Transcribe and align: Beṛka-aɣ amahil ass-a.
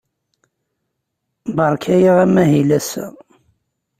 Beṛka-aɣ 1.55 2.17
amahil 2.25 2.69
ass-a. 2.77 3.05